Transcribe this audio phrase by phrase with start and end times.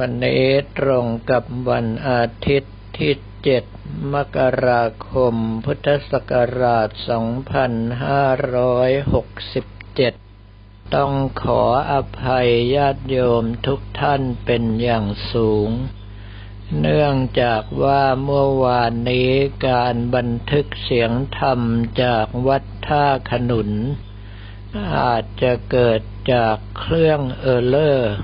[0.00, 0.44] วันนี้
[0.78, 3.12] ตรงกับวันอาทิตย์ที่
[3.44, 3.64] เจ็ด
[4.14, 5.34] มกราคม
[5.64, 6.88] พุทธศักราช
[9.66, 11.12] 2567 ต้อง
[11.42, 11.62] ขอ
[11.92, 15.68] อภัยญาติโยมทุกท่านเป็นอย่างสูง
[16.80, 19.30] เนื่องจากว่าเมื่อวานนี้
[19.68, 21.60] การบันทึกเสียงธรรม
[22.02, 23.70] จากวัดท่าขนุน
[24.96, 26.00] อาจจะเกิด
[26.32, 28.16] จากเครื่องเออร์เลอร์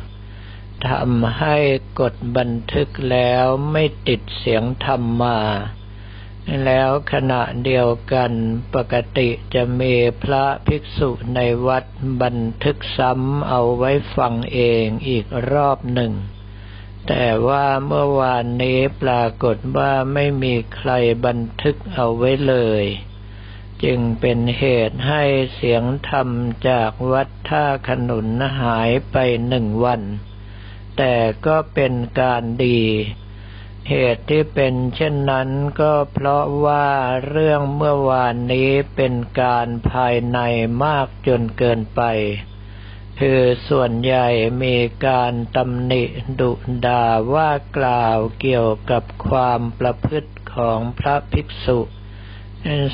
[0.88, 1.56] ทำให้
[2.00, 5.38] กดบันทึกแล้วไม่ติดเสียงธรรมมา
[6.64, 8.32] แล้วขณะเดียวกัน
[8.74, 11.84] ปกติจะมีพระภิกษุในวัด
[12.22, 16.12] บันทึกซ้ำเอาไว้ฟังเองอีกรอบหนึ่ง
[17.08, 20.90] แต่ว่าเมื่อวานนี้ปรากฏว่าไม่มีใคร
[21.26, 22.84] บันทึกเอาไว้เลย
[23.84, 25.22] จึงเป็นเหตุให้
[25.54, 26.28] เสียงธรรม
[26.68, 28.26] จากวัดท่าขนุน
[28.60, 29.16] หายไป
[29.48, 30.02] หนึ่งวัน
[30.96, 31.14] แต่
[31.46, 32.82] ก็เป็นการดี
[33.88, 35.48] เหตุที่เป็นเช่นนั้น
[35.80, 36.88] ก็เพราะว่า
[37.28, 40.38] เรื่องเมื่อวานนี้เป็นการภายใน
[40.84, 42.02] มากจนเกินไป
[43.20, 44.28] คือส่วนใหญ่
[44.62, 44.76] มี
[45.06, 46.04] การตำหนิ
[46.40, 46.52] ดุ
[46.86, 47.04] ดา
[47.34, 51.80] ว่ากล่าวเกี่ยวกับความประพฤติของพระภิกษุ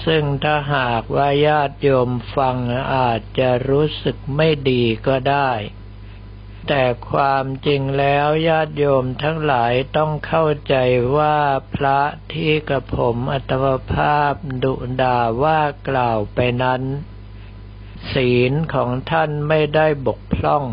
[0.06, 2.56] ซึ่งถ้าหากว่าญาติโยมฟัง
[2.94, 5.50] อาจจะรู้สึกไม่ดีก็ได้
[6.68, 10.74] แต่ความจริงแล้วญาติโยมทั้งหลายต้องเข้าใจ
[11.16, 11.38] ว่า
[11.74, 12.00] พระ
[12.32, 16.82] ที่กระผมอัตมภาพดุดาว่ากล่าวไปนั้น
[18.12, 20.64] ศีลของท่านไม่ได้บกพร่อง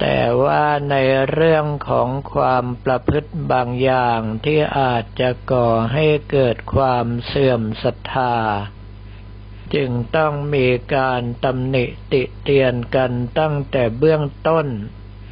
[0.00, 0.96] แต่ว่าใน
[1.30, 8.34] เรื่องของความประพฤติบางอย่างที่อาจจะก่อให้เกิดความเสื่อมศรัทธา
[9.74, 14.66] จึงต้องมีการตำหนิติเตียนกันตั้งแต่เบื้องต้น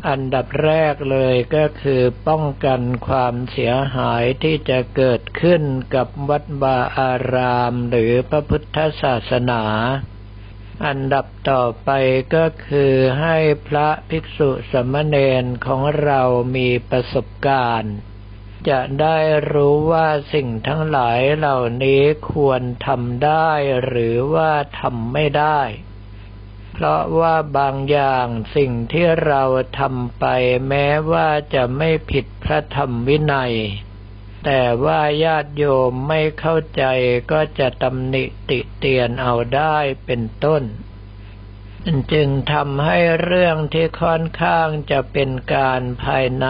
[0.08, 5.62] อันดับแรกเลยก็คือป้องกันความเสียหายที่จะเกิดขึ้น
[5.94, 9.62] กับวัดบาอารามหรือพระพุทธศาสนา
[10.87, 11.91] อันดับต่อไป
[12.34, 13.37] ก็คือให้
[13.69, 16.22] พระภิกษุสมณเณรของเรา
[16.56, 17.94] มีประสบการณ์
[18.69, 19.19] จะได้
[19.53, 23.51] รู้ว่าสิ่งทั้งหลายเหล่านี้ควรทำได้
[23.87, 25.61] หรือว่าทำไม่ได้
[26.73, 28.27] เพราะว่าบางอย่าง
[28.57, 29.43] สิ่งที่เรา
[29.79, 30.25] ทำไป
[30.69, 33.55] แม้ว่าจะไม่ผิดพระธรรมวินัย
[34.45, 36.85] แต่ว่าญาติโยมไม่เข้าใจ
[37.31, 39.77] ก็จะตำหนิติเตียนเอาได้
[40.07, 40.63] เป็นต้น
[42.13, 46.47] จึงทำให้เรื่องที่ค่อนข้างจะเป็นการภายใน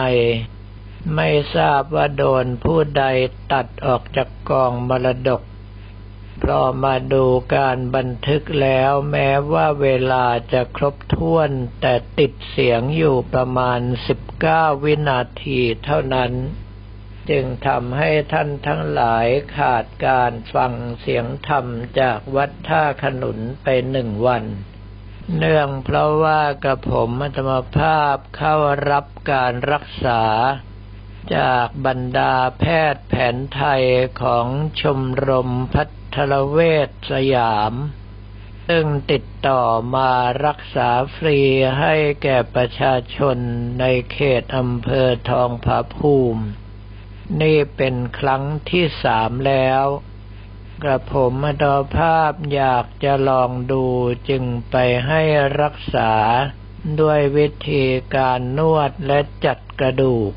[1.15, 3.03] ไม่ทราบว่าโดนผู้ใด
[3.51, 5.41] ตัดออกจากกองมรดก
[6.39, 11.49] เพราะมาดูการบันทึกแล้วแม้ว่าเวลาจะครบถ้วน
[11.81, 13.79] แต่ติดเสียงอยู่ประมาณ
[14.31, 16.31] 19 วินาทีเท่านั้น
[17.29, 19.25] จึงทำให้ท่านทั้งหลาย
[19.57, 21.65] ขาดการฟังเสียงธรรม
[21.99, 24.43] จากวัดท่าขนุนไปหนึ่งวัน
[25.37, 28.55] เนื่องเพราะว่ากระผมธรรมภาพเข้า
[28.91, 30.23] รับการรักษา
[31.35, 32.63] จากบรรดาแพ
[32.93, 33.85] ทย์แผนไทย
[34.21, 34.47] ของ
[34.81, 35.83] ชมรมพั
[36.15, 37.73] ทรเวชสยาม
[38.67, 39.63] ซึ่งติดต่อ
[39.95, 40.11] มา
[40.45, 41.39] รักษาฟรี
[41.79, 43.37] ให้แก่ประชาชน
[43.79, 46.43] ในเขตอำเภอทองผาภูมิ
[47.41, 49.85] นี่เป็นครั้งที่สามแล้ว
[50.83, 51.65] กระผมอด
[51.97, 53.85] ภาพอยากจะลองดู
[54.29, 54.75] จึงไป
[55.07, 55.21] ให้
[55.61, 56.13] รักษา
[56.99, 57.85] ด้วยวิธี
[58.15, 60.31] การนวดและจัดกระดูก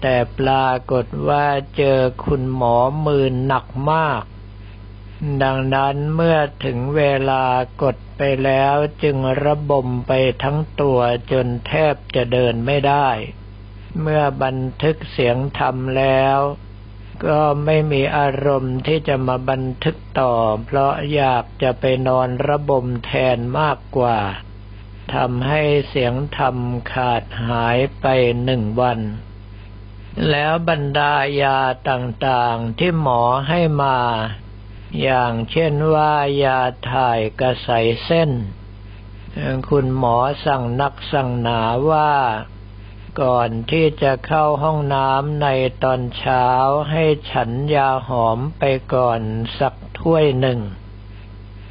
[0.00, 1.46] แต่ปรากฏว่า
[1.76, 2.76] เจอคุณหมอ
[3.06, 4.22] มือหนักมาก
[5.42, 7.44] ดังนั้นเมื่อถึงเวลา
[7.82, 10.12] กดไปแล้วจึงระบมไป
[10.42, 11.00] ทั้งตัว
[11.32, 13.08] จนแทบจะเดินไม่ได้
[14.00, 16.38] เมื่อบันทึกเสียงทำแล้ว
[17.26, 20.34] ก็ไม่มีอารมณ์ที่จะมาบันทึกต่อ
[20.64, 24.18] เพราะอยากจะไปนอนระบมแทนมากกว่า
[25.14, 26.56] ทำให้เสียงธรรม
[26.92, 28.06] ขาดหายไป
[28.44, 28.98] หนึ่งวัน
[30.30, 31.58] แล้วบรรดายา
[31.90, 33.98] ต่างๆที่หมอให้มา
[35.02, 36.14] อย่างเช่นว่า
[36.44, 36.60] ยา
[36.90, 37.70] ถ่ายกระใส
[38.04, 38.30] เส้น
[39.68, 41.60] คุณหมอสั่งนักสั่งหนา
[41.90, 42.12] ว่า
[43.22, 45.48] ก่อนที่จะเข้าห้องน้ำใน
[45.82, 46.46] ตอนเช้า
[46.90, 48.64] ให้ฉันยาหอมไป
[48.94, 49.20] ก่อน
[49.58, 50.60] สักถ้วยหนึ่ง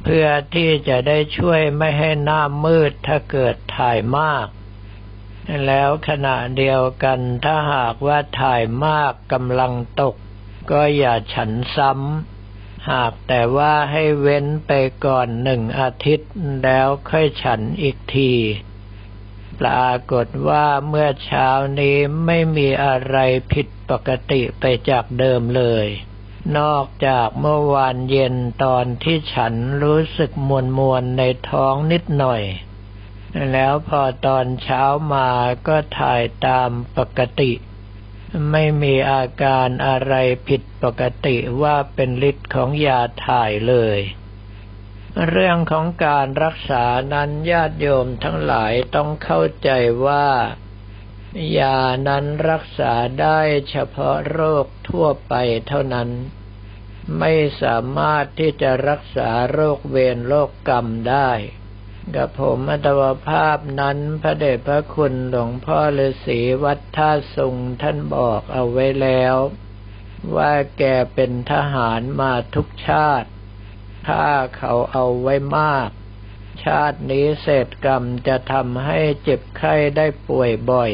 [0.02, 4.46] เพื่อที่จะได้ช่วยไม่ให้หน้ามืดถ้าเกิดถ่ายมาก
[5.66, 10.14] แล้วขณะเดียวกันถ้าหากว่าถ่ายมากกำลังตก
[10.70, 14.72] ก็อย่าฉันซ้ำ หากแต่ว่าให้เว้นไป
[15.04, 16.30] ก่อนหนึ่งอาทิตย์
[16.62, 18.32] แล้วค่อยฉันอีกที
[19.60, 21.48] ปรากฏว่าเมื่อเช้า
[21.80, 21.96] นี้
[22.26, 23.16] ไม่มีอะไร
[23.52, 25.86] ผิดปกติไปจากเดิมเลย
[26.58, 28.34] นอกจากเมื่อวานเย็น
[28.64, 32.42] ตอนที่ฉันรู้สึกมวนมวนในท้องนิดหน่อย
[33.52, 35.28] แล้วพอตอนเช้ามา
[35.68, 37.52] ก็ถ่ายตามปกติ
[38.50, 40.14] ไม่มีอาการอะไร
[40.48, 44.00] ผิดปกติว่าเป็นฤทธิ์ของยาถ่ายเลย
[45.28, 49.70] เรื่องของการรักษานั้นญาติโยมทั้งหลายต้องเข้าใจ
[50.06, 50.28] ว่า
[51.58, 51.78] ยา
[52.08, 53.40] นั้นรักษาได้
[53.70, 55.34] เฉพาะโรคทั่วไป
[55.68, 56.10] เท่านั้น
[57.18, 61.30] ไม่สามารถที่จะรักษาโรคเวรโรคกรรมได้
[62.14, 69.36] กับผมอัตวภาพนั้นพระเดชพระคุณหลวงพ่อฤาษีวัดท่าสุงท่านบอกเอาไว้แล้ว
[70.36, 70.82] ว่าแก
[71.14, 73.28] เป็นทหารมาทุกชาติ
[74.08, 74.24] ถ้า
[74.56, 75.90] เขาเอาไว้มาก
[76.64, 80.92] ชาตินี้เศษกรรมจะทำให้เจ็บไข้ได้ป่วยบ่อย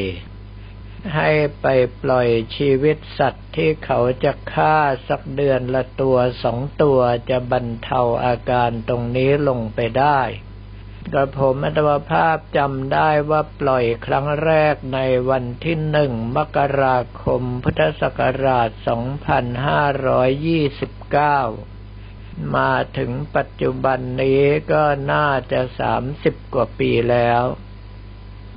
[1.15, 1.29] ให้
[1.61, 1.65] ไป
[2.01, 4.77] ปล่อยชีวิตสัตว์ที่เขาจะฆ่า
[5.07, 6.99] สักเดือนละตัวสองตัว
[7.29, 10.21] จะบรรเทาอาการตรงนี้ลงไปได้
[11.11, 18.69] กระผมอัตวภาพจำได้ว่าปล่อยครั้งแรกในวันที่หนึ่งมกราคมพุทธศักราช
[22.41, 27.43] 2529 มาถึงปัจจุบันนี้ก็น่าจะสามสิบกว่าปีแล้ว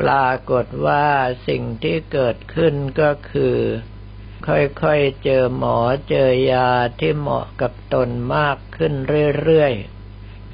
[0.01, 1.07] ปรากฏว่า
[1.49, 3.59] สิ่งที่เกิดขึ้นก็คือ
[4.47, 5.79] ค่อยๆเจอหมอ
[6.09, 6.71] เจอยา
[7.01, 8.93] ที่เหมาะกับตนมากขึ้น
[9.43, 9.96] เรื่อยๆ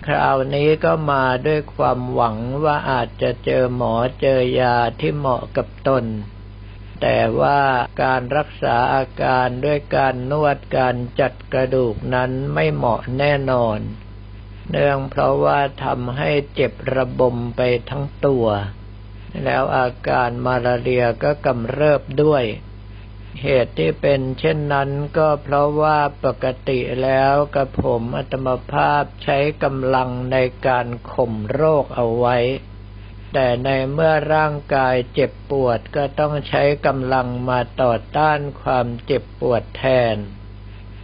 [0.06, 6.04] คราวนี้ก็มาด้วยความหวังว่าอาจจะเจอหมอเจอยาที่เหมาะกับตน
[7.00, 7.60] แต่ว่า
[8.02, 13.78] การรักษาอาการด้วยการนวดการจัดกระดูกนั้นไม่เหมาะแน่นอน
[14.70, 17.60] เนื่องเพราะว่าทำให้เจ็บระบมไป
[17.90, 18.46] ทั้งตัว
[19.44, 22.44] แล้วอาการมาลาเรียก็กำเริบด้วย
[23.40, 30.36] เหตุที่เป็นเช่นนั้นก็เพราะว่าปกติแล้วกระผมอัตมภาพใช้กำลังใน
[30.66, 32.36] การข่มโรคเอาไว้
[33.32, 39.84] แต่ในเมื่อร่างกายเจ็บปวดก็ต้องใช้กำลังมาต่อต้านความเจ็บปวดแท
[40.14, 40.16] น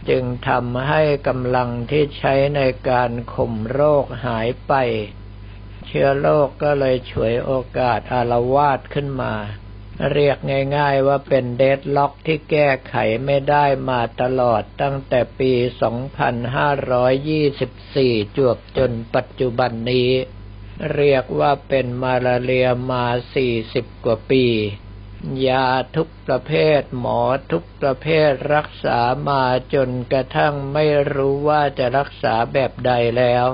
[0.09, 4.73] จึงทำให้กำลังที่ใช้ในการข่มโรคหายไป
[5.87, 9.33] เชื้อโรคกก็เลยฉวยโอกาสอารวาสขึ้นมา
[10.11, 10.37] เรียก
[10.77, 15.51] ง่าย ๆ ว่าเป็นเดดล็อกที่แก้ไขไม่ได้มาตลอดตั้งแต่ปี
[17.15, 20.11] 2524 จวบจนปัจจุบันนี้
[20.93, 23.05] เรียกว่าเป็นมาลาเรียมา
[23.35, 24.45] สี่สิบกว่าปี
[25.47, 27.21] ยาทุกประเภทหมอ
[27.51, 29.43] ทุกประเภทรักษามา
[29.73, 33.47] จนกระทั่งไม่รู้ว่าจะรักษาแบบใดแล้ว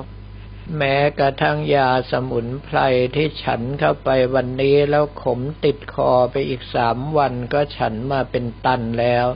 [0.78, 2.80] แม้กระทั่งยาสมุนไพร
[3.16, 9.28] ที่ฉันเข้าไปวันนี้แล้วขมติดคอไปอีกสามวันก็ฉันมาเป็นตันแล้ว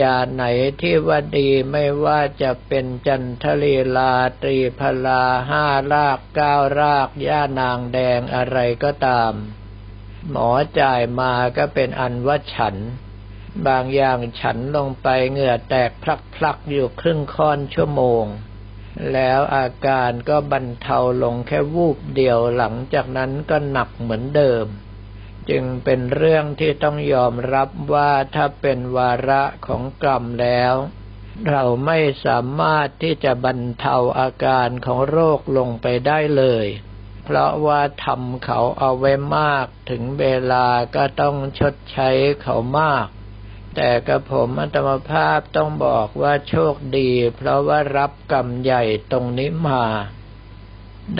[0.00, 0.44] ยาไหน
[0.80, 9.32] ที่ว่าดีไม่ว่าจะเป็นจันทลีลาตรีพลาห้ารากเก้ารากย่านางแดงอะไรก็ตาม
[10.30, 10.50] หมอ
[10.80, 12.76] จ่ายมาก็เป็นอันว่าฉัน
[13.66, 18.24] บางอย่างฉันลงไปเหงื่อแตกพลักๆอยู่ครึ่งค่อนชั่วโมง
[19.12, 24.66] แล้วอาการก็บรรเทาลงแค่วูบเดียวหลังจากนั้นก็หนักเหมือนเดิม
[25.50, 30.74] จึงเป็นเรื่องที่ต้องยอมรับว่าถ้าเป็นวาระของกรรมแล้ว
[31.50, 36.66] เราไม่สามารถที่จะบรรเทาอาการของโรคลงไปได้เลย
[37.24, 42.10] เพราะว่าทำเขาเอาไว้มากถึงเวลาก็ต้องชดใช้
[42.42, 43.06] เขามาก
[43.74, 49.84] แต่กระผมอัตมภาพต้องบอกว่าโชคดี เพราะว่ารับกรรมใหญ่ตรงนี้มา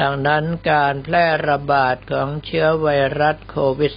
[0.01, 2.89] ดังนั้นการแพร่ระบาดของเชื้อไว
[3.21, 3.93] รัสโควิด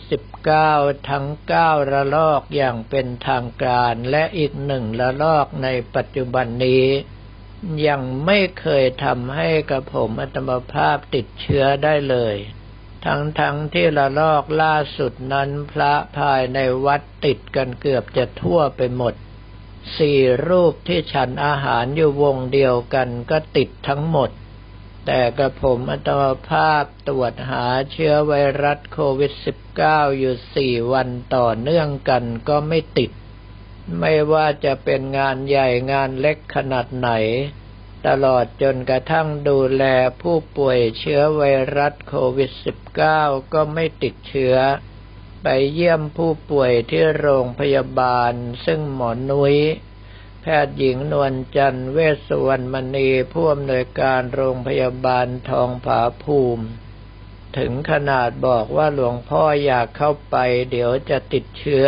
[0.54, 1.26] -19 ทั้ง
[1.58, 6.86] 9 ระลอกอย่างเป็นทางการและอีกหนึ่งระลอกในปัจจุบันนี้
[7.88, 12.36] ยังไม่เคยทำให้กระผมอัตมภาพติดเชื้อได้เลย
[13.08, 19.14] ทั้งทั้งที่ระลอกล่าสุดนั้นพระภายในวัดติดกันเกือบจะทั่วไปหมด
[19.98, 24.30] สี่รูปที่ฉันอาหารอยู่วงเดียวกันก็ติดทั้งหมด
[25.06, 26.10] แต่กระผมอัต
[26.50, 28.34] ภาพตรวจหาเชื้อไว
[28.64, 29.34] รัสโควิด
[29.76, 33.12] -19 อยู่สี่วันต่อเนื่องกันก็ไม่ติด
[34.00, 37.10] ไม่ว่าจะเป็นงานใหญ่งานเล็กขนาดไหน
[38.08, 39.84] ตลอดจนกระทั่งดูแล
[40.22, 41.44] ผู้ป่วยเชื้อไว
[41.78, 42.52] รัสโควิด
[43.02, 44.56] -19 ก็ไม่ติดเชื้อ
[45.44, 48.34] ไปเยี่ยมผู้ป่วยที่โรงพยาบาล
[48.66, 49.58] ซึ่งหมอนุย้ย
[50.42, 51.98] แพทย์หญิงนวลจันทร์เว
[52.28, 56.66] สวรรณมณีผู้อำนวยการโรงพยาบาลทองผาภูมิ
[57.58, 60.36] ถึงขนาดบอกว่าหลวงพ่ออยากเข้าไป
[60.72, 61.88] เดี๋ยวจะติดเชื้อ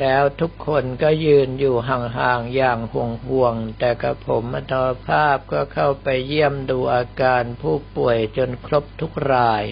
[0.00, 4.72] แล้วทุกคนก็ยืนอยู่ห่างๆอย่างห่วงๆ แต่กระผมอัต
[5.06, 9.64] ภาพก็เข้าไปเยี่ยมดูอาการผู้ป่วยจนครบทุกราย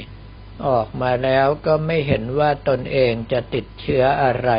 [0.66, 4.50] ออกมาแล้วก็ไม่เห็นว่าตนเองจะติดเชื้ออะไร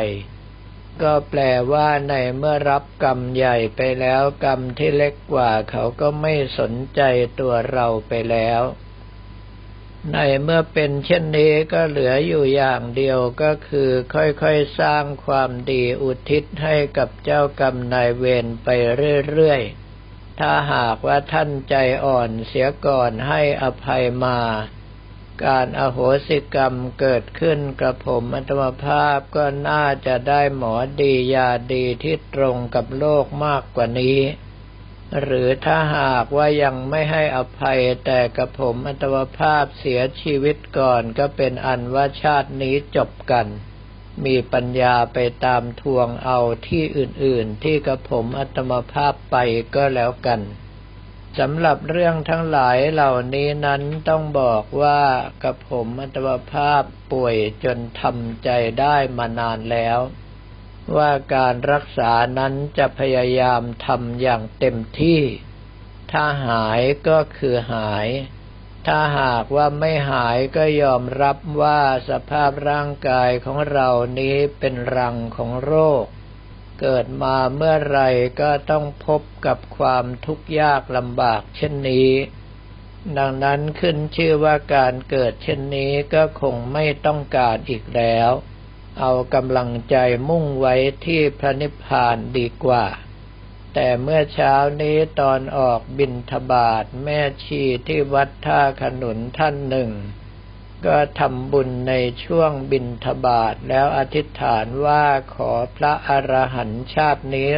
[1.02, 1.40] ก็แปล
[1.72, 7.00] ว่าในเมื่อรับกรรมใหญ่ไปแล้วกรรมที่เล็กกว่าเขาก็ไม่สนใจ
[7.40, 8.62] ตัวเราไปแล้ว
[10.12, 18.68] ในเมื่อเป็นเช่นนี้ก็เหลืออยู่อย่างเดียวก็คือค่อยๆสร้างความดีอุทิศให้กับเจ้ากรรมนายเวรไป
[19.30, 24.38] เรื่อยๆ ถ้าหากว่าท่านใจอ่อนเสียก่อนให้อภัยมา
[25.44, 34.18] การอโหสิกรรมเกิดขึ้นกระผมอัตมภาพก็น่าจะได้หมอดียาดีที่ตรงกับโลกมากกว่านี้
[35.22, 43.46] หรือถ้าหากว่ายังไม่ให้อภัยแต่กับผมอัตวภาพเสียชีวิตก่อนก็เป็นอันว่าชาตินี้จบกัน
[44.24, 49.36] มีปัญญาไปตามทวงเอาที่อื่นๆ ที่กับผมอัตมภาพไป
[49.74, 50.40] ก็แล้วกัน
[51.38, 55.00] สำหรับเรื่องทั้งหลายเหล่านี้นั้นต้องบอกว่า
[55.42, 58.48] กับผมอัตมภาพป่วยจนทำใจ
[58.80, 59.98] ได้มานานแล้ว
[60.96, 65.20] ว่าการรักษานั้นจะพยายามทำอย่างเต็มที่
[66.12, 68.08] ถ้าหายก็คือหาย
[68.86, 75.72] ถ้าหากว่าไม่หายก็ยอมรับว่าสภาพร่างกายของเรานี้เป็นรังของโร
[76.02, 76.04] ค
[76.80, 78.00] เกิดมาเมื่อไร
[78.40, 82.10] ก็ต้องพบกับความทุกข์ยากลำบากเช่นนี้
[83.18, 88.30] ดังนั้นขึ้นชื่อว่าการเกิดเช่นนี้ก็คงไม่ต้องการอีกแล้ว
[88.98, 89.96] เอากำลังใจ
[90.28, 90.74] มุ่งไว้
[91.06, 92.86] ที่พระนิพพานดีกว่า
[93.74, 99.90] แต่เมื่อเช้านี้ตอนออกบินทบาทแม่ชีที่วัดท่าขนุนท่านหนึ่ง
[100.86, 107.48] ก็ทำบุญในช่วงบินทบาทแล้วอธิษฐานว่าขอพระอรหันต์ชาตินี้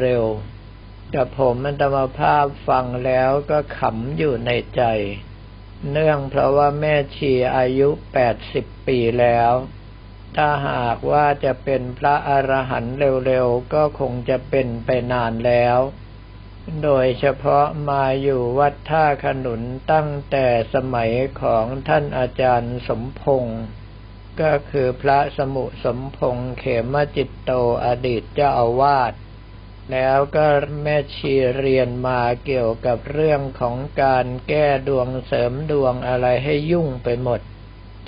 [0.00, 4.82] เร็วๆกับผมมันตมาภาพฟังแล้วก็ขำอยู่ในใจ
[5.90, 9.52] เนื่องเพราะว่าแม่ชีอายุแปดสิบปีแล้ว
[10.36, 12.96] ถ้าหากว่าจะเป็นพระอรหันต์
[13.26, 15.78] เร็วๆ ก็คงจะเป็นไปนานแล้ว
[16.82, 23.60] โดยเฉพาะมาอยู่วัดท่าขนุนตั้งแต่สมัยของท่านอาจารย์สมพงศ์
[24.40, 27.52] ก็คือพระสมุสมพงศ์เขมจิตโต
[27.86, 29.12] อดีตเจ้าอาวาส
[29.92, 30.46] แล้วก็
[30.82, 37.40] แม่ชีเรียนมาเกี่ยวกับเรื่องของการแก้ดวงเสริมดวงอะไรให้ยุ่งไปหมด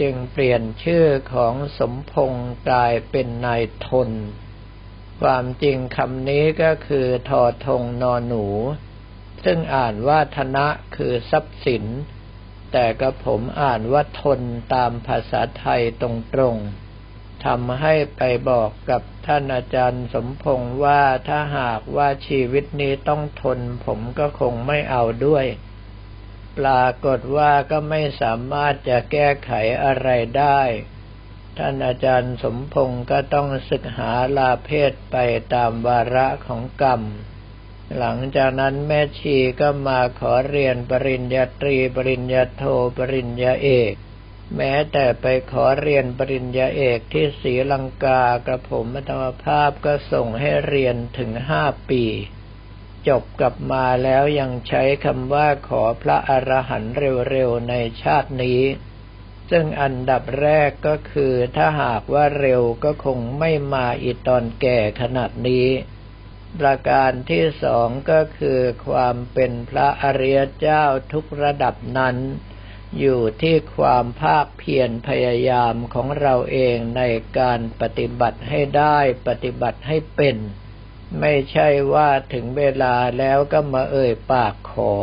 [0.01, 4.11] จึงเปลี่ยนชื่อของสมพงศ์กลายเป็นนายทน
[5.21, 8.47] ความจริงคำนี้ก็คือทอทงนอหนู
[9.45, 11.85] ซึ่งอ่านว่าธนะคือทรัพย์สิน
[12.73, 14.41] แต่ก็ผมอ่านว่าทน
[14.75, 16.05] ตามภาษาไทยต
[16.41, 25.45] รงๆทำให้ไปบอกกับท่านอาจารย์สมพงศ์ว่าถ้าหากว่าชีวิตนี้ต้องทน ผมก็คงไม่เอาด้วย
[26.59, 29.53] ปรากฏว่าก็ไม่สามารถจะแก้ไข
[29.85, 30.61] อะไรได้
[31.59, 35.17] ท่านอาจารย์สมพงศ์ก็ต้องศึกหาลาเพศไป
[35.55, 37.03] ตามวาระของกรรม
[37.99, 42.65] หลังจากนั้นแม่ชีก็มาขอเรียนปริญญาตรี ปริญญาโท
[42.99, 43.95] ปริญญาเอก
[44.57, 52.05] แม้แต่ไปขอเรียนปริญญาเอกที่ศรีลังกากระผมมัตมภาพก็ส่งให้เรียนถึงห้าปี
[53.09, 56.95] จบกลับมาแล้วยังใช้คำว่าขอพระอรหันต์
[57.31, 58.63] เร็วๆในชาตินี้
[59.51, 65.69] ซึ่งอันดับแรกก็คือถ้าหากว่าเร็วก็คงไม่มาอีตอนแก่ขนาดนี้
[66.61, 72.17] ประการที่สองก็คือความเป็นพระอริยเจ้าทุกระดับนั้น
[72.99, 77.03] อยู่ที่ความภาคเพียรพยายามของเราเองใน
[77.39, 80.37] การปฏิบัติให้ได้ปฏิบัติให้เป็น
[81.21, 84.95] ไม่ใช่ว่าถึงเวลาแล้วก็มาเอ่ยปากขอ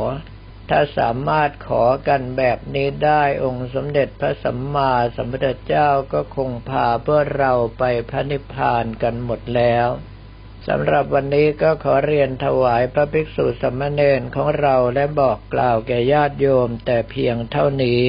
[0.70, 9.88] ถ้าสามารถขอกันแบบนี้ได้องค์สมเด็จพระสัมมาสัมพุทธเจ้าก็คงพาเพื่อเราไปพระนิพพานกันหมดแล้ว
[10.68, 18.04] สำหรับวันนี้ก็ขอเรียนถวายพระภิกษุสมณเณรของเราและบอกกล่าวแก่ญาติโยมแต่เพียงเท่านี้